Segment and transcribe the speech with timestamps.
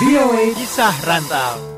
[0.00, 1.73] VOA Kisah Rantau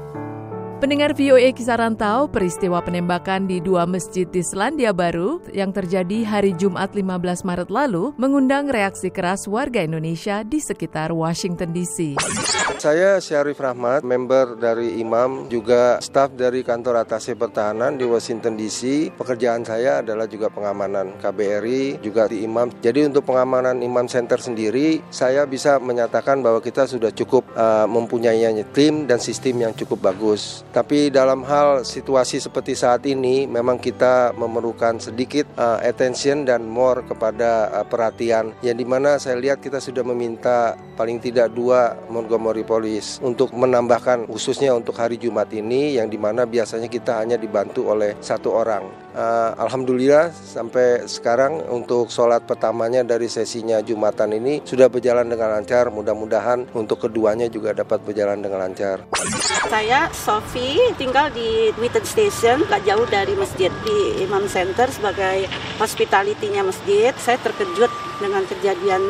[0.76, 6.52] Pendengar VOA Kisah Rantau, peristiwa penembakan di dua masjid di Selandia Baru yang terjadi hari
[6.52, 12.20] Jumat 15 Maret lalu mengundang reaksi keras warga Indonesia di sekitar Washington DC.
[12.76, 19.16] Saya Syarif Rahmat, member dari Imam, juga staf dari kantor atase pertahanan di Washington DC.
[19.16, 22.68] Pekerjaan saya adalah juga pengamanan KBRI, juga di Imam.
[22.84, 28.44] Jadi untuk pengamanan Imam Center sendiri, saya bisa menyatakan bahwa kita sudah cukup uh, mempunyai
[28.76, 30.65] tim dan sistem yang cukup bagus.
[30.76, 37.00] Tapi dalam hal situasi seperti saat ini memang kita memerlukan sedikit uh, attention dan more
[37.00, 38.52] kepada uh, perhatian.
[38.60, 44.28] Yang di mana saya lihat kita sudah meminta paling tidak dua Montgomery Police untuk menambahkan
[44.28, 48.84] khususnya untuk hari Jumat ini yang di mana biasanya kita hanya dibantu oleh satu orang.
[49.16, 55.88] Uh, Alhamdulillah sampai sekarang untuk sholat pertamanya dari sesinya Jumatan ini sudah berjalan dengan lancar.
[55.88, 59.08] Mudah-mudahan untuk keduanya juga dapat berjalan dengan lancar.
[59.66, 60.65] Saya Sofi,
[60.96, 67.12] tinggal di Witten Station, gak jauh dari masjid di Imam Center sebagai hospitality-nya masjid.
[67.20, 69.02] Saya terkejut dengan kejadian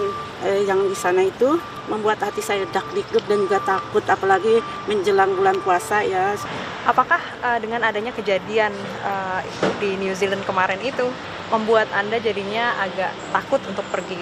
[0.42, 4.58] eh, yang di sana itu membuat hati saya dak dikduk dan juga takut apalagi
[4.90, 6.34] menjelang bulan puasa ya.
[6.86, 8.70] Apakah uh, dengan adanya kejadian
[9.02, 9.42] uh,
[9.78, 11.06] di New Zealand kemarin itu
[11.50, 14.18] membuat Anda jadinya agak takut untuk pergi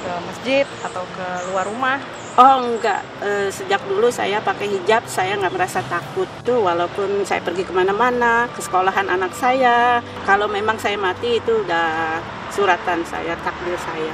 [0.00, 1.98] ke masjid atau ke luar rumah
[2.40, 7.44] Oh enggak, e, sejak dulu saya pakai hijab, saya nggak merasa takut tuh walaupun saya
[7.44, 10.00] pergi ke mana-mana, ke sekolahan anak saya.
[10.24, 12.16] Kalau memang saya mati itu udah
[12.50, 14.10] suratan saya, takdir saya.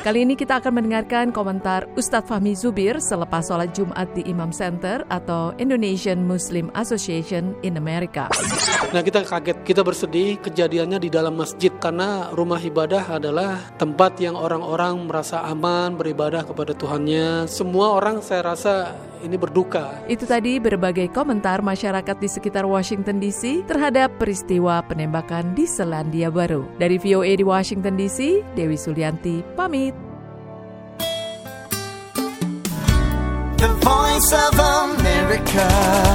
[0.00, 5.02] Kali ini kita akan mendengarkan komentar Ustadz Fahmi Zubir selepas sholat Jumat di Imam Center
[5.10, 8.30] atau Indonesian Muslim Association in America.
[8.94, 14.38] Nah kita kaget, kita bersedih kejadiannya di dalam masjid karena rumah ibadah adalah tempat yang
[14.38, 17.50] orang-orang merasa aman beribadah kepada Tuhannya.
[17.50, 20.04] Semua orang saya rasa ini berduka.
[20.04, 26.68] Itu tadi berbagai komentar masyarakat di sekitar Washington DC terhadap peristiwa penembakan di Selandia Baru.
[26.76, 29.94] Dari VOA di Washington DC, Dewi Sulianti pamit.
[33.56, 36.13] The Voice of America.